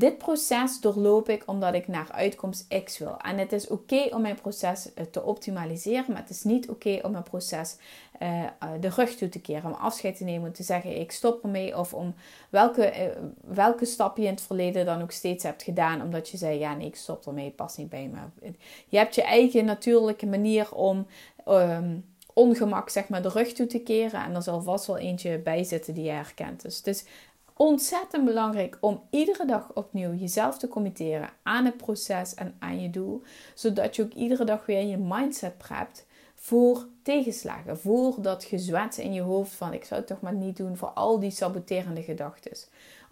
[0.00, 3.16] dit proces doorloop ik omdat ik naar uitkomst X wil.
[3.18, 6.98] En het is oké om mijn proces eh, te optimaliseren, maar het is niet oké
[7.02, 7.76] om mijn proces
[8.22, 8.44] uh,
[8.80, 9.64] de rug toe te keren.
[9.64, 11.78] Om afscheid te nemen, om te zeggen ik stop ermee.
[11.78, 12.14] Of om
[12.50, 16.02] welke, welke stap je in het verleden dan ook steeds hebt gedaan.
[16.02, 18.50] Omdat je zei ja nee ik stop ermee, past niet bij me.
[18.88, 21.06] Je hebt je eigen natuurlijke manier om...
[21.48, 22.04] Um,
[22.40, 24.24] ongemak zeg maar de rug toe te keren.
[24.24, 26.62] En er zal vast wel eentje bij zitten die je herkent.
[26.62, 27.04] Dus het is
[27.56, 32.90] ontzettend belangrijk om iedere dag opnieuw jezelf te committeren aan het proces en aan je
[32.90, 33.22] doel,
[33.54, 39.12] zodat je ook iedere dag weer je mindset prept voor tegenslagen, voor dat gezwets in
[39.12, 42.52] je hoofd van ik zou het toch maar niet doen, voor al die saboterende gedachten.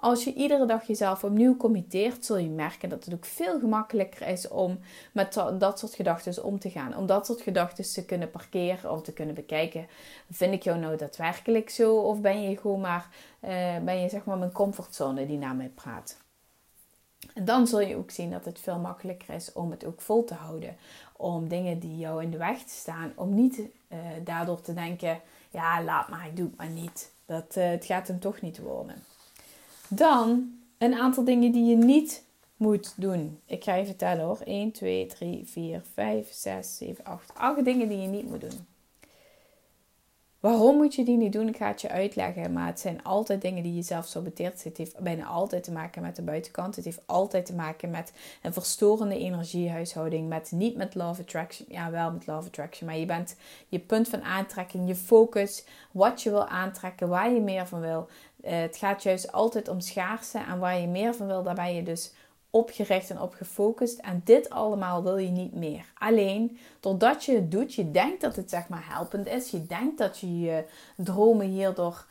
[0.00, 4.28] Als je iedere dag jezelf opnieuw committeert, zul je merken dat het ook veel gemakkelijker
[4.28, 4.78] is om
[5.12, 6.96] met dat soort gedachten om te gaan.
[6.96, 9.86] Om dat soort gedachten te kunnen parkeren of te kunnen bekijken.
[10.30, 11.96] Vind ik jou nou daadwerkelijk zo?
[11.96, 13.08] Of ben je gewoon maar,
[13.40, 16.16] uh, ben je zeg maar mijn comfortzone die naar mij praat?
[17.34, 20.24] En dan zul je ook zien dat het veel makkelijker is om het ook vol
[20.24, 20.76] te houden.
[21.16, 25.82] Om dingen die jou in de weg staan, om niet uh, daardoor te denken: ja,
[25.82, 27.12] laat maar, ik doe het maar niet.
[27.26, 29.04] Dat, uh, het gaat hem toch niet worden.
[29.88, 32.24] Dan een aantal dingen die je niet
[32.56, 33.40] moet doen.
[33.46, 34.40] Ik ga je vertellen hoor.
[34.44, 37.34] 1, 2, 3, 4, 5, 6, 7, 8.
[37.34, 38.66] 8 dingen die je niet moet doen.
[40.40, 41.48] Waarom moet je die niet doen?
[41.48, 42.52] Ik ga het je uitleggen.
[42.52, 44.64] Maar het zijn altijd dingen die je zelf saboteert.
[44.64, 46.76] Het heeft bijna altijd te maken met de buitenkant.
[46.76, 50.28] Het heeft altijd te maken met een verstorende energiehuishouding.
[50.28, 51.66] Met, niet met love attraction.
[51.70, 52.88] Ja, wel met love attraction.
[52.88, 53.36] Maar je bent
[53.68, 55.64] je punt van aantrekking, je focus.
[55.92, 58.08] Wat je wil aantrekken, waar je meer van wil.
[58.42, 60.38] Eh, het gaat juist altijd om schaarste.
[60.38, 62.12] En waar je meer van wil, daar ben je dus
[62.50, 63.98] opgericht en op gefocust.
[63.98, 65.84] En dit allemaal wil je niet meer.
[65.94, 69.50] Alleen doordat je het doet, je denkt dat het zeg maar helpend is.
[69.50, 70.64] Je denkt dat je je
[70.96, 72.06] dromen hierdoor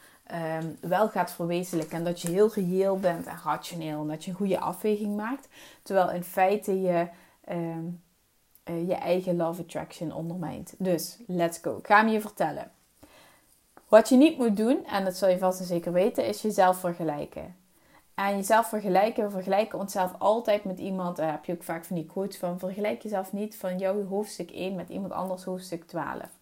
[0.62, 1.98] um, wel gaat verwezenlijken.
[1.98, 4.02] En dat je heel reëel bent en rationeel.
[4.02, 5.48] En dat je een goede afweging maakt.
[5.84, 7.08] Terwijl in feite je
[7.50, 8.02] um,
[8.70, 10.74] uh, je eigen love attraction ondermijnt.
[10.78, 11.78] Dus let's go.
[11.78, 12.72] Ik ga hem je vertellen.
[13.88, 16.80] Wat je niet moet doen, en dat zal je vast en zeker weten, is jezelf
[16.80, 17.56] vergelijken.
[18.26, 21.16] En jezelf vergelijken, we vergelijken onszelf altijd met iemand.
[21.16, 24.52] Daar heb je ook vaak van die quotes van: vergelijk jezelf niet van jouw hoofdstuk
[24.52, 26.37] 1 met iemand anders hoofdstuk 12.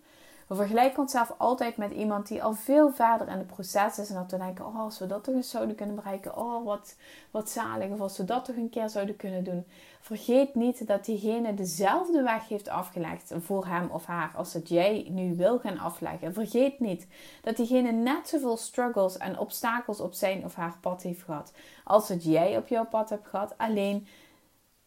[0.47, 4.10] We vergelijken onszelf altijd met iemand die al veel verder in het proces is.
[4.10, 6.38] En dat we denken, oh, als we dat toch eens zouden kunnen bereiken.
[6.38, 6.95] Oh, wat,
[7.31, 7.89] wat zalig.
[7.89, 9.65] Of als we dat toch een keer zouden kunnen doen.
[9.99, 15.08] Vergeet niet dat diegene dezelfde weg heeft afgelegd voor hem of haar als dat jij
[15.10, 16.34] nu wil gaan afleggen.
[16.34, 17.08] Vergeet niet
[17.41, 21.53] dat diegene net zoveel struggles en obstakels op zijn of haar pad heeft gehad.
[21.84, 23.53] Als dat jij op jouw pad hebt gehad.
[23.58, 24.08] Alleen,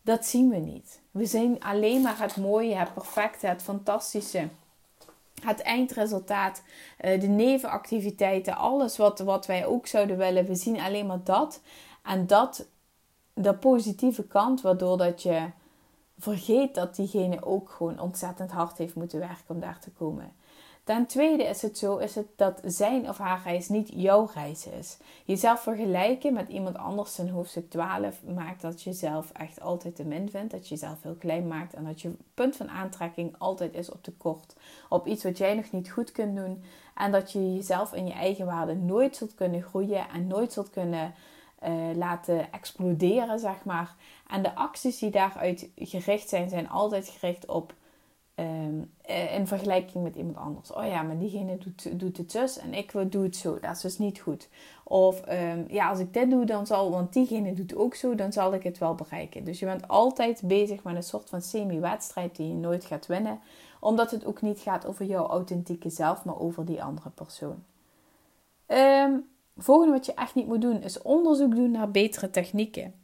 [0.03, 1.01] dat zien we niet.
[1.11, 4.49] We zien alleen maar het mooie, het perfecte, het fantastische
[5.45, 6.63] het eindresultaat,
[6.99, 10.47] eh, de nevenactiviteiten, alles wat, wat wij ook zouden willen.
[10.47, 11.61] We zien alleen maar dat.
[12.03, 12.69] En dat,
[13.35, 15.51] de positieve kant, waardoor dat je
[16.19, 20.33] vergeet dat diegene ook gewoon ontzettend hard heeft moeten werken om daar te komen.
[20.89, 24.67] Ten tweede is het zo is het dat zijn of haar reis niet jouw reis
[24.67, 24.97] is.
[25.25, 30.05] Jezelf vergelijken met iemand anders in hoofdstuk 12 maakt dat je jezelf echt altijd te
[30.05, 30.51] min vindt.
[30.51, 34.03] Dat je jezelf heel klein maakt en dat je punt van aantrekking altijd is op
[34.03, 34.55] tekort.
[34.89, 36.63] Op iets wat jij nog niet goed kunt doen.
[36.95, 40.71] En dat je jezelf in je eigen waarde nooit zult kunnen groeien en nooit zult
[40.71, 41.15] kunnen
[41.63, 43.95] uh, laten exploderen, zeg maar.
[44.27, 47.75] En de acties die daaruit gericht zijn, zijn altijd gericht op
[48.41, 48.91] Um,
[49.35, 50.73] in vergelijking met iemand anders.
[50.73, 53.59] Oh ja, maar diegene doet, doet het zus en ik doe het zo.
[53.61, 54.49] Dat is dus niet goed.
[54.85, 58.33] Of um, ja, als ik dit doe, dan zal, want diegene doet ook zo, dan
[58.33, 59.45] zal ik het wel bereiken.
[59.45, 63.41] Dus je bent altijd bezig met een soort van semi-wedstrijd die je nooit gaat winnen.
[63.81, 67.65] Omdat het ook niet gaat over jouw authentieke zelf, maar over die andere persoon.
[68.67, 72.95] Um, volgende wat je echt niet moet doen is onderzoek doen naar betere technieken.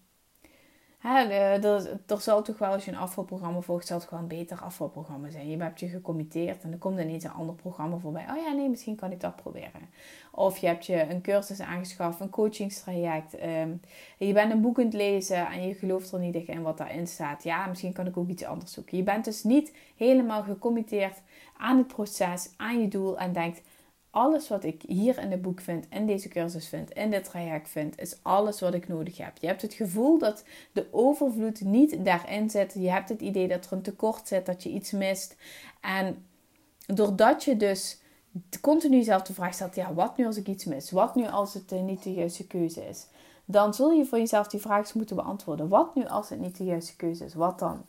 [1.07, 4.61] Hè, er, zal toch wel, als je een afvalprogramma volgt, zal het gewoon een beter
[4.61, 5.51] afvalprogramma zijn.
[5.51, 8.27] Je hebt je gecommitteerd en er komt ineens een ander programma voorbij.
[8.31, 9.88] Oh ja, nee, misschien kan ik dat proberen.
[10.31, 13.43] Of je hebt je een cursus aangeschaft, een coachingstraject.
[13.43, 13.81] Um,
[14.19, 16.79] je bent een boek aan het lezen en je gelooft er niet echt in wat
[16.79, 17.45] daarin staat.
[17.45, 18.97] Ja, misschien kan ik ook iets anders zoeken.
[18.97, 21.21] Je bent dus niet helemaal gecommitteerd
[21.57, 23.62] aan het proces, aan je doel en denkt
[24.14, 27.68] alles wat ik hier in het boek vind, in deze cursus vind, in dit traject
[27.68, 29.33] vind, is alles wat ik nodig heb.
[29.40, 32.74] Je hebt het gevoel dat de overvloed niet daarin zit.
[32.74, 35.37] Je hebt het idee dat er een tekort zit, dat je iets mist.
[35.81, 36.27] En
[36.87, 37.98] doordat je dus
[38.61, 40.90] continu zelf de vraag stelt: ja, wat nu als ik iets mis?
[40.90, 43.07] Wat nu als het eh, niet de juiste keuze is?
[43.44, 45.68] Dan zul je voor jezelf die vraag moeten beantwoorden.
[45.68, 47.35] Wat nu als het niet de juiste keuze is?
[47.35, 47.85] Wat dan?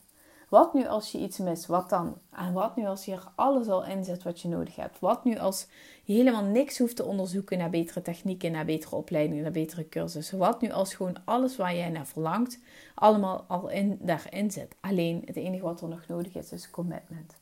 [0.49, 1.65] Wat nu als je iets mist?
[1.65, 2.17] Wat dan?
[2.31, 4.99] En wat nu als je er alles al in zit wat je nodig hebt?
[4.99, 5.67] Wat nu als
[6.03, 10.37] je helemaal niks hoeft te onderzoeken naar betere technieken, naar betere opleidingen, naar betere cursussen?
[10.37, 12.59] Wat nu als gewoon alles waar jij naar verlangt,
[12.95, 14.75] allemaal al in, daarin zit?
[14.79, 17.35] Alleen het enige wat er nog nodig is, is commitment.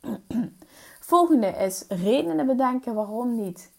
[1.00, 3.70] Volgende is redenen bedenken waarom niet.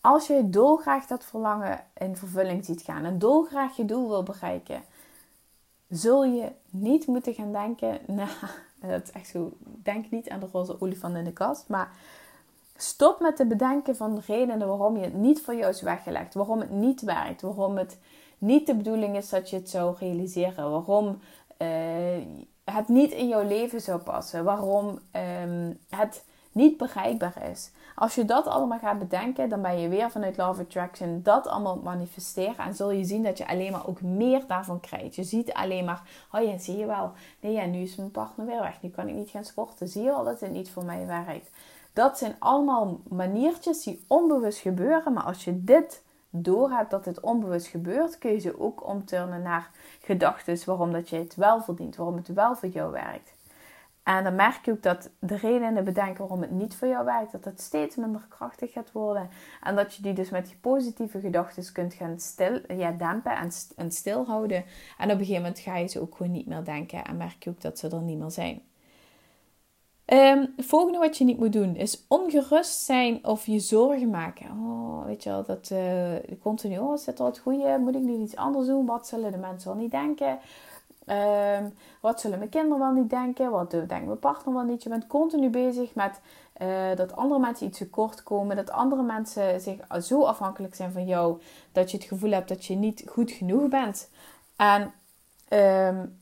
[0.00, 4.82] Als je dolgraag dat verlangen in vervulling ziet gaan en dolgraag je doel wil bereiken,
[5.88, 8.30] zul je niet moeten gaan denken, nou,
[8.80, 11.90] dat is echt zo, denk niet aan de roze olifant in de kast, maar
[12.76, 16.34] stop met te bedenken van de redenen waarom je het niet voor jou is weggelegd,
[16.34, 17.98] waarom het niet werkt, waarom het
[18.38, 21.20] niet de bedoeling is dat je het zou realiseren, waarom
[21.58, 21.68] uh,
[22.64, 24.98] het niet in jouw leven zou passen, waarom
[25.42, 27.70] um, het niet bereikbaar is.
[27.98, 31.76] Als je dat allemaal gaat bedenken, dan ben je weer vanuit Love Attraction dat allemaal
[31.76, 32.58] manifesteren.
[32.58, 35.14] En zul je zien dat je alleen maar ook meer daarvan krijgt.
[35.14, 37.12] Je ziet alleen maar, oh ja, zie je wel.
[37.40, 38.82] Nee, ja, nu is mijn partner weer weg.
[38.82, 39.88] Nu kan ik niet gaan sporten.
[39.88, 41.50] Zie je wel dat het niet voor mij werkt.
[41.92, 45.12] Dat zijn allemaal maniertjes die onbewust gebeuren.
[45.12, 49.70] Maar als je dit doorhebt dat het onbewust gebeurt, kun je ze ook omturnen naar
[50.02, 53.32] gedachten waarom dat je het wel verdient, waarom het wel voor jou werkt.
[54.08, 57.32] En dan merk je ook dat de redenen bedenken waarom het niet voor jou werkt,
[57.32, 59.28] dat het steeds minder krachtig gaat worden.
[59.62, 63.50] En dat je die dus met die positieve gedachten kunt gaan stil, ja, dempen en,
[63.76, 64.64] en stilhouden.
[64.98, 67.44] En op een gegeven moment ga je ze ook gewoon niet meer denken en merk
[67.44, 68.62] je ook dat ze er niet meer zijn.
[70.06, 74.46] Um, het volgende wat je niet moet doen is ongerust zijn of je zorgen maken.
[74.50, 77.78] Oh, weet je wel, dat uh, continu, oh, zit er het goede?
[77.78, 78.86] Moet ik nu iets anders doen?
[78.86, 80.38] Wat zullen de mensen wel niet denken?
[81.10, 83.50] Um, wat zullen mijn kinderen wel niet denken?
[83.50, 84.82] Wat denkt mijn partner wel niet?
[84.82, 86.20] Je bent continu bezig met
[86.62, 88.56] uh, dat andere mensen iets tekort komen.
[88.56, 91.40] Dat andere mensen zich zo afhankelijk zijn van jou.
[91.72, 94.10] Dat je het gevoel hebt dat je niet goed genoeg bent.
[94.56, 94.92] En
[95.52, 96.20] um,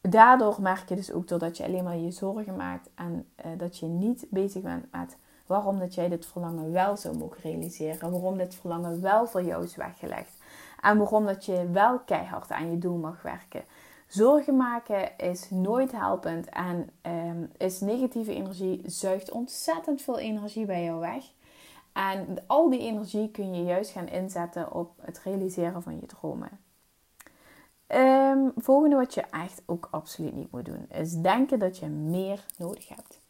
[0.00, 2.90] daardoor merk je dus ook doordat je alleen maar je zorgen maakt.
[2.94, 5.16] En uh, dat je niet bezig bent met
[5.46, 8.10] waarom dat jij dit verlangen wel zou mogen realiseren.
[8.10, 10.32] Waarom dit verlangen wel voor jou is weggelegd.
[10.80, 13.64] En waarom dat je wel keihard aan je doel mag werken.
[14.14, 20.84] Zorgen maken is nooit helpend en um, is negatieve energie, zuigt ontzettend veel energie bij
[20.84, 21.24] jou weg.
[21.92, 26.60] En al die energie kun je juist gaan inzetten op het realiseren van je dromen.
[27.88, 32.44] Um, volgende wat je echt ook absoluut niet moet doen, is denken dat je meer
[32.58, 33.20] nodig hebt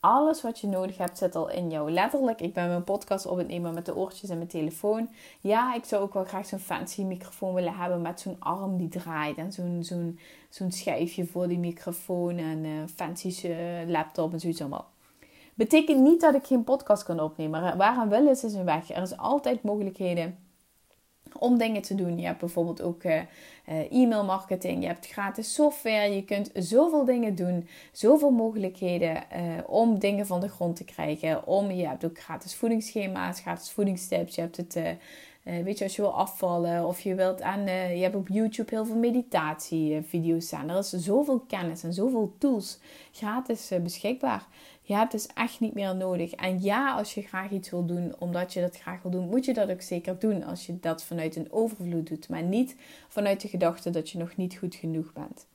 [0.00, 1.90] alles wat je nodig hebt zit al in jou.
[1.90, 5.08] Letterlijk, ik ben mijn podcast op het nemen met de oortjes en mijn telefoon.
[5.40, 8.88] Ja, ik zou ook wel graag zo'n fancy microfoon willen hebben met zo'n arm die
[8.88, 9.36] draait.
[9.36, 13.56] En zo'n zo'n zo'n schijfje voor die microfoon en een uh, fancy uh,
[13.86, 14.90] laptop en zoiets allemaal.
[15.54, 17.76] Betekent niet dat ik geen podcast kan opnemen.
[17.76, 18.90] Waar een wil is, is een weg.
[18.90, 20.38] Er is altijd mogelijkheden
[21.38, 22.18] om dingen te doen.
[22.18, 23.22] Je hebt bijvoorbeeld ook uh,
[23.90, 29.98] e-mail marketing, je hebt gratis software, je kunt zoveel dingen doen, zoveel mogelijkheden uh, om
[29.98, 31.46] dingen van de grond te krijgen.
[31.46, 34.80] Om, je hebt ook gratis voedingsschema's, gratis voedingstips, je hebt het,
[35.42, 37.62] weet je, als je wil afvallen of je wilt aan,
[37.96, 40.68] je hebt op YouTube heel veel meditatievideo's staan.
[40.68, 42.78] Er is zoveel kennis en zoveel tools
[43.12, 44.46] gratis beschikbaar.
[44.88, 46.32] Je hebt dus echt niet meer nodig.
[46.32, 49.44] En ja, als je graag iets wil doen, omdat je dat graag wil doen, moet
[49.44, 50.44] je dat ook zeker doen.
[50.44, 52.76] Als je dat vanuit een overvloed doet, maar niet
[53.08, 55.46] vanuit de gedachte dat je nog niet goed genoeg bent.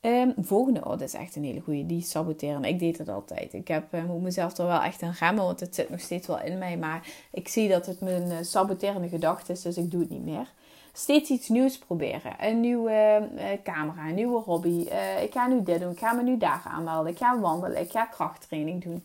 [0.00, 1.86] Um, volgende, oh, dat is echt een hele goede.
[1.86, 2.64] Die saboteren.
[2.64, 3.52] Ik deed het altijd.
[3.52, 6.26] Ik heb, uh, moet mezelf er wel echt aan remmen, want het zit nog steeds
[6.26, 6.76] wel in mij.
[6.76, 10.24] Maar ik zie dat het mijn uh, saboterende gedachte is, dus ik doe het niet
[10.24, 10.52] meer
[10.96, 12.34] steeds iets nieuws proberen.
[12.38, 14.86] Een nieuwe uh, camera, een nieuwe hobby.
[14.88, 17.12] Uh, ik ga nu dit doen, ik ga me nu daar aanmelden.
[17.12, 19.02] Ik ga wandelen, ik ga krachttraining doen.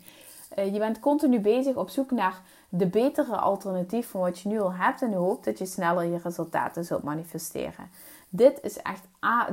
[0.58, 4.60] Uh, je bent continu bezig op zoek naar de betere alternatief van wat je nu
[4.60, 5.02] al hebt.
[5.02, 7.89] En je hoopt dat je sneller je resultaten zult manifesteren.
[8.32, 9.04] Dit is echt,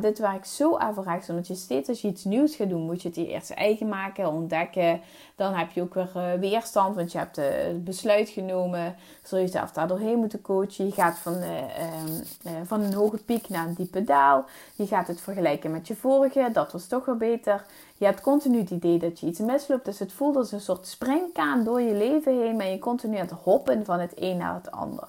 [0.01, 1.29] dit werkt zo averechts.
[1.29, 3.89] Omdat je steeds als je iets nieuws gaat doen, moet je het je eerst eigen
[3.89, 5.01] maken, ontdekken.
[5.37, 8.97] Dan heb je ook weer uh, weerstand, want je hebt het besluit genomen.
[9.23, 10.87] Zul je jezelf daar doorheen moeten coachen.
[10.87, 14.45] Je gaat van, uh, van een hoge piek naar een diepe daal.
[14.75, 16.49] Je gaat het vergelijken met je vorige.
[16.53, 17.65] Dat was toch wel beter.
[17.97, 19.85] Je hebt continu het idee dat je iets misloopt.
[19.85, 22.57] Dus het voelt als een soort springkaan door je leven heen.
[22.57, 25.09] Maar je continu aan het hoppen van het een naar het ander.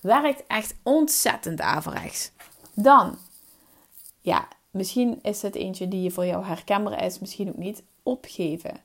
[0.00, 2.32] Werkt echt ontzettend averechts.
[2.74, 3.18] Dan,
[4.20, 7.82] ja, misschien is het eentje die voor jou herkenbaar is, misschien ook niet.
[8.02, 8.80] Opgeven.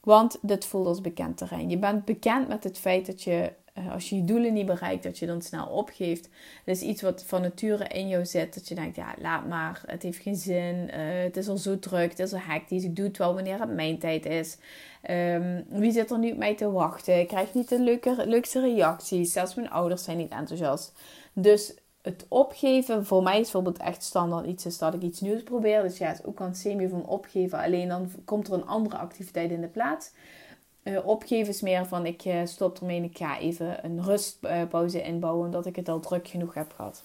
[0.00, 1.70] Want dit voelt als bekend terrein.
[1.70, 5.02] Je bent bekend met het feit dat je, eh, als je je doelen niet bereikt,
[5.02, 6.28] dat je dan snel opgeeft.
[6.64, 8.54] Dat is iets wat van nature in jou zit.
[8.54, 9.82] Dat je denkt, ja, laat maar.
[9.86, 10.74] Het heeft geen zin.
[10.74, 12.10] Uh, het is al zo druk.
[12.10, 12.84] Het is al hectisch.
[12.84, 14.56] Ik doe het wel wanneer het mijn tijd is.
[15.10, 17.20] Um, wie zit er nu op mij te wachten?
[17.20, 19.32] Ik krijg niet de leukste reacties.
[19.32, 20.92] Zelfs mijn ouders zijn niet enthousiast.
[21.32, 25.42] Dus het opgeven, voor mij is bijvoorbeeld echt standaard iets is dat ik iets nieuws
[25.42, 25.82] probeer.
[25.82, 27.58] Dus ja, het is ook een semi van opgeven.
[27.58, 30.10] Alleen dan komt er een andere activiteit in de plaats.
[30.84, 35.02] Uh, opgeven is meer van ik uh, stop ermee en ik ga even een rustpauze
[35.02, 37.02] inbouwen omdat ik het al druk genoeg heb gehad.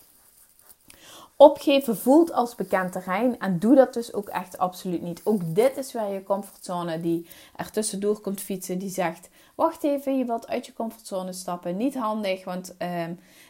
[1.38, 5.22] Opgeven voelt als bekend terrein en doe dat dus ook echt absoluut niet.
[5.24, 10.18] Ook dit is waar je comfortzone die er tussendoor komt fietsen, die zegt: Wacht even,
[10.18, 11.78] je wilt uit je comfortzone stappen.
[11.78, 13.04] Niet handig, want uh,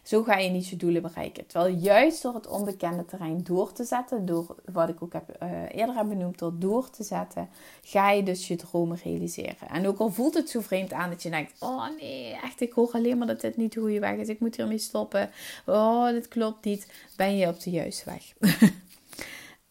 [0.04, 1.48] zo ga je niet je doelen bereiken.
[1.48, 5.50] Terwijl juist door het onbekende terrein door te zetten, door wat ik ook heb, uh,
[5.72, 7.50] eerder heb benoemd, door door te zetten,
[7.84, 9.70] ga je dus je dromen realiseren.
[9.70, 12.74] En ook al voelt het zo vreemd aan dat je denkt: Oh nee, echt, ik
[12.74, 14.28] hoor alleen maar dat dit niet de goede weg is.
[14.28, 15.30] Ik moet hiermee stoppen.
[15.66, 16.92] Oh, dit klopt niet.
[17.16, 18.34] Ben je op de juiste weg?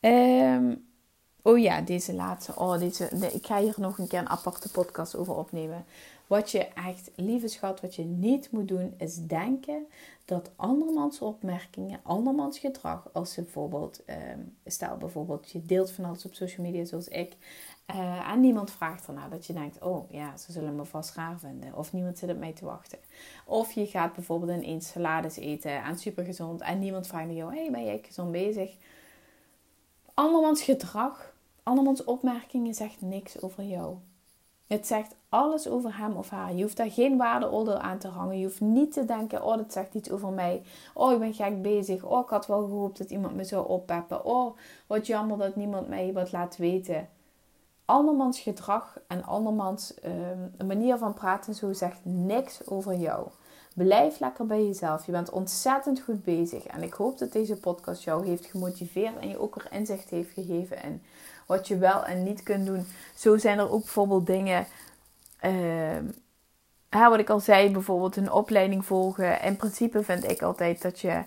[0.00, 0.84] um,
[1.42, 2.52] oh ja, deze laatste.
[2.56, 5.84] Oh, deze, ik ga hier nog een keer een aparte podcast over opnemen.
[6.26, 9.86] Wat je echt, lieve schat, wat je niet moet doen, is denken
[10.24, 16.24] dat andermans opmerkingen, andermans gedrag, als ze bijvoorbeeld, ehm, stel bijvoorbeeld, je deelt van alles
[16.24, 17.36] op social media zoals ik,
[17.94, 21.38] uh, en niemand vraagt ernaar, dat je denkt, oh ja, ze zullen me vast raar
[21.38, 22.98] vinden, of niemand zit op mij te wachten.
[23.44, 27.54] Of je gaat bijvoorbeeld ineens salades eten en super gezond, en niemand vraagt naar jou,
[27.54, 28.76] hey, ben jij gezond bezig?
[30.14, 33.96] Andermans gedrag, andermans opmerkingen zegt niks over jou.
[34.66, 36.54] Het zegt alles over hem of haar.
[36.54, 38.38] Je hoeft daar geen waardeoordeel aan te hangen.
[38.38, 40.62] Je hoeft niet te denken, oh, dat zegt iets over mij.
[40.94, 42.04] Oh, ik ben gek bezig.
[42.04, 44.24] Oh, ik had wel gehoopt dat iemand me zou oppeppen.
[44.24, 47.08] Oh, wat jammer dat niemand mij wat laat weten.
[47.84, 53.28] Andermans gedrag en andermans uh, manier van praten zo zegt niks over jou.
[53.74, 55.06] Blijf lekker bij jezelf.
[55.06, 56.66] Je bent ontzettend goed bezig.
[56.66, 60.32] En ik hoop dat deze podcast jou heeft gemotiveerd en je ook er inzicht heeft
[60.32, 61.02] gegeven in
[61.46, 62.86] wat je wel en niet kunt doen.
[63.14, 64.66] Zo zijn er ook bijvoorbeeld dingen.
[65.44, 69.42] Uh, wat ik al zei, bijvoorbeeld een opleiding volgen.
[69.42, 71.22] In principe vind ik altijd dat je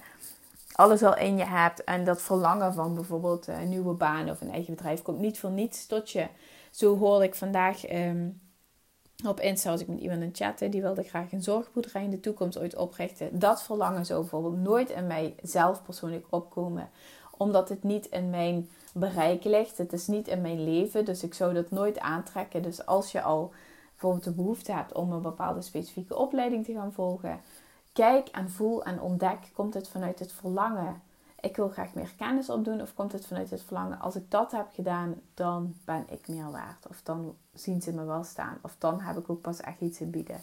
[0.71, 1.83] alles al in je hebt.
[1.83, 5.51] En dat verlangen van bijvoorbeeld een nieuwe baan of een eigen bedrijf komt niet voor
[5.51, 6.27] niets tot je.
[6.71, 8.41] Zo hoorde ik vandaag um,
[9.25, 10.71] op Insta als ik met iemand in chatten.
[10.71, 13.39] Die wilde graag een zorgboerderij in de toekomst ooit oprichten.
[13.39, 16.89] Dat verlangen zou bijvoorbeeld nooit in mij zelf persoonlijk opkomen.
[17.37, 19.77] Omdat het niet in mijn bereik ligt.
[19.77, 22.61] Het is niet in mijn leven, dus ik zou dat nooit aantrekken.
[22.61, 23.51] Dus als je al
[23.89, 27.39] bijvoorbeeld de behoefte hebt om een bepaalde specifieke opleiding te gaan volgen,
[27.93, 31.01] kijk en voel en ontdek: komt het vanuit het verlangen?
[31.39, 33.99] Ik wil graag meer kennis opdoen, of komt het vanuit het verlangen?
[33.99, 36.87] Als ik dat heb gedaan, dan ben ik meer waard.
[36.89, 38.57] Of dan zien ze me wel staan.
[38.61, 40.39] Of dan heb ik ook pas echt iets te bieden.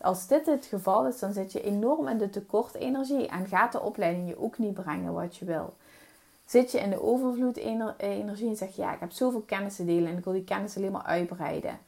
[0.00, 3.72] Als dit het geval is, dan zit je enorm in de tekort energie en gaat
[3.72, 5.74] de opleiding je ook niet brengen wat je wil.
[6.46, 7.56] Zit je in de overvloed
[7.98, 10.44] energie en zeg je ja, ik heb zoveel kennis te delen en ik wil die
[10.44, 11.78] kennis alleen maar uitbreiden.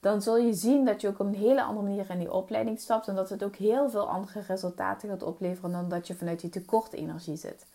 [0.00, 2.80] Dan zul je zien dat je ook op een hele andere manier in die opleiding
[2.80, 6.40] stapt en dat het ook heel veel andere resultaten gaat opleveren dan dat je vanuit
[6.40, 7.66] die tekort energie zit.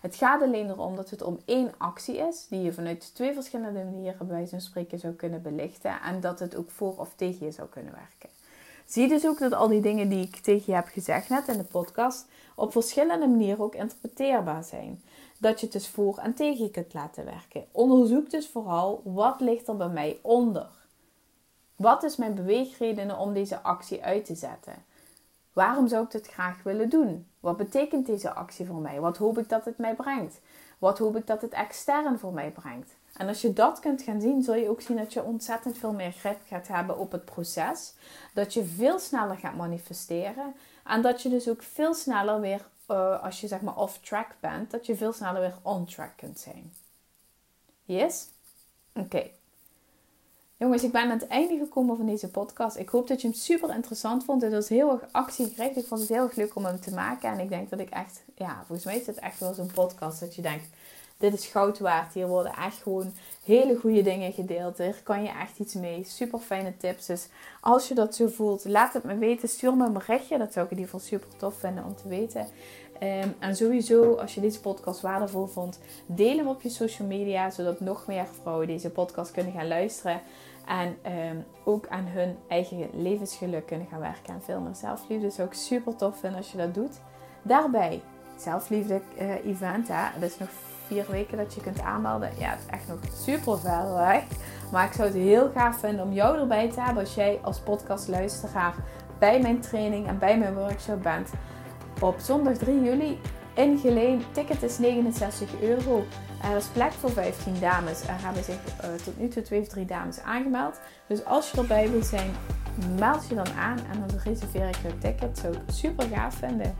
[0.00, 3.84] Het gaat alleen erom dat het om één actie is, die je vanuit twee verschillende
[3.84, 7.52] manieren bij van spreken zou kunnen belichten en dat het ook voor of tegen je
[7.52, 8.38] zou kunnen werken.
[8.86, 11.58] Zie dus ook dat al die dingen die ik tegen je heb gezegd net in
[11.58, 15.02] de podcast op verschillende manieren ook interpreteerbaar zijn
[15.40, 17.66] dat je het dus voor en tegen kunt laten werken.
[17.72, 20.68] Onderzoek dus vooral wat ligt er bij mij onder.
[21.76, 24.84] Wat is mijn beweegredenen om deze actie uit te zetten?
[25.52, 27.26] Waarom zou ik dit graag willen doen?
[27.40, 29.00] Wat betekent deze actie voor mij?
[29.00, 30.40] Wat hoop ik dat het mij brengt?
[30.78, 32.94] Wat hoop ik dat het extern voor mij brengt?
[33.16, 35.92] En als je dat kunt gaan zien, zul je ook zien dat je ontzettend veel
[35.92, 37.94] meer grip gaat hebben op het proces.
[38.34, 40.54] Dat je veel sneller gaat manifesteren.
[40.84, 44.36] En dat je dus ook veel sneller weer uh, als je zeg maar off track
[44.40, 46.72] bent, dat je veel sneller weer on track kunt zijn.
[47.84, 48.28] Yes?
[48.94, 49.30] Oké.
[50.56, 52.76] Jongens, ik ben aan het einde gekomen van deze podcast.
[52.76, 54.42] Ik hoop dat je hem super interessant vond.
[54.42, 55.76] Het was heel erg actiegericht.
[55.76, 57.30] Ik vond het heel erg leuk om hem te maken.
[57.30, 60.20] En ik denk dat ik echt, ja, volgens mij is het echt wel zo'n podcast
[60.20, 60.64] dat je denkt,
[61.16, 62.14] dit is goud waard.
[62.14, 63.12] Hier worden echt gewoon
[63.44, 64.78] hele goede dingen gedeeld.
[64.78, 66.04] Hier kan je echt iets mee.
[66.04, 67.06] Super fijne tips.
[67.06, 67.28] Dus
[67.60, 69.48] als je dat zo voelt, laat het me weten.
[69.48, 70.38] Stuur me een berichtje.
[70.38, 72.46] Dat zou ik in ieder geval super tof vinden om te weten.
[73.00, 77.50] Ehm, en sowieso, als je deze podcast waardevol vond, deel hem op je social media,
[77.50, 80.20] zodat nog meer vrouwen deze podcast kunnen gaan luisteren.
[80.66, 84.34] En ehm, ook aan hun eigen levensgeluk kunnen gaan werken.
[84.34, 85.30] En veel meer zelfliefde.
[85.30, 87.00] zou ik super tof vinden als je dat doet.
[87.42, 88.02] Daarbij,
[88.36, 89.88] zelfliefde uh, event.
[89.88, 89.94] Hè?
[89.94, 90.48] Het is nog
[90.86, 92.30] vier weken dat je kunt aanmelden.
[92.38, 94.24] Ja, het is echt nog super ver.
[94.72, 97.60] Maar ik zou het heel gaaf vinden om jou erbij te hebben als jij als
[97.60, 98.74] podcastluisteraar
[99.18, 101.30] bij mijn training en bij mijn workshop bent.
[102.00, 103.18] Op zondag 3 juli
[103.54, 104.22] in Geleen.
[104.32, 106.04] Ticket is 69 euro.
[106.42, 108.02] Er is plek voor 15 dames.
[108.02, 110.80] Er hebben zich uh, tot nu toe twee of drie dames aangemeld.
[111.06, 112.30] Dus als je erbij wilt zijn,
[112.98, 115.38] meld je dan aan en dan reserveer ik je ticket.
[115.38, 116.76] Zou ik super gaaf vinden.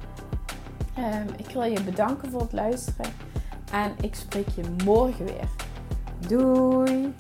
[0.98, 3.10] Um, ik wil je bedanken voor het luisteren.
[3.72, 5.48] En ik spreek je morgen weer.
[6.28, 7.14] Doei!